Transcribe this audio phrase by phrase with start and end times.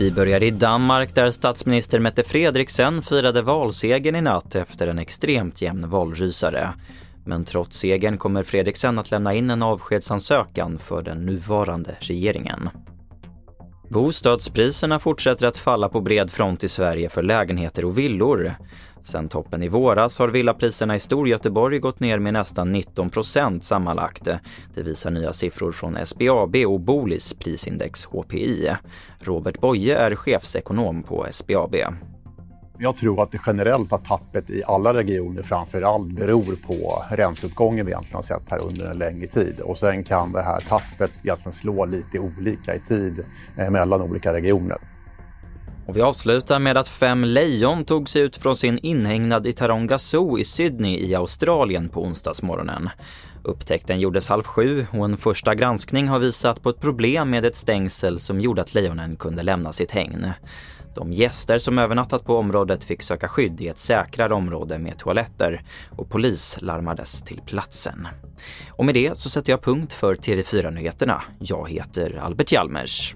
[0.00, 5.62] Vi börjar i Danmark där statsminister Mette Frederiksen firade valsegern i natt efter en extremt
[5.62, 6.68] jämn valrysare.
[7.24, 12.68] Men trots segern kommer Fredriksen att lämna in en avskedsansökan för den nuvarande regeringen.
[13.90, 18.54] Bostadspriserna fortsätter att falla på bred front i Sverige för lägenheter och villor.
[19.02, 24.28] Sen toppen i våras har villapriserna i Storgöteborg gått ner med nästan 19 procent sammanlagt.
[24.74, 28.76] Det visar nya siffror från SBAB och Bolis prisindex HPI.
[29.20, 31.76] Robert Boye är chefsekonom på SBAB.
[32.82, 37.86] Jag tror att det generellt att tappet i alla regioner framför allt beror på ränteuppgången
[37.86, 39.60] vi egentligen har sett här under en längre tid.
[39.60, 43.24] Och sen kan det här tappet egentligen slå lite olika i tid
[43.56, 44.78] eh, mellan olika regioner.
[45.90, 49.98] Och vi avslutar med att fem lejon tog sig ut från sin inhägnad i Taronga
[49.98, 52.88] Zoo i Sydney i Australien på onsdagsmorgonen.
[53.42, 57.56] Upptäckten gjordes halv sju och en första granskning har visat på ett problem med ett
[57.56, 60.32] stängsel som gjorde att lejonen kunde lämna sitt hägn.
[60.94, 65.62] De gäster som övernattat på området fick söka skydd i ett säkrare område med toaletter
[65.96, 68.08] och polis larmades till platsen.
[68.70, 71.22] Och med det så sätter jag punkt för TV4-nyheterna.
[71.38, 73.14] Jag heter Albert Hjalmers.